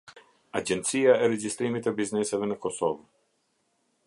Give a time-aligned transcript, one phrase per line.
[0.59, 3.07] Agjencia e Regjistrimit të Bizneseve në Kosovë.